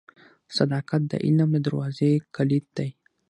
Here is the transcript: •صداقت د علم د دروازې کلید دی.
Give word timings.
•صداقت 0.57 1.01
د 1.11 1.13
علم 1.25 1.49
د 1.55 1.57
دروازې 1.67 2.11
کلید 2.35 2.65
دی. 2.77 2.89